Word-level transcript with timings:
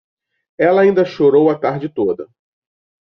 Ela 0.57 0.81
ainda 0.81 1.05
chorou 1.05 1.47
a 1.51 1.59
tarde 1.59 1.87
toda. 1.87 2.27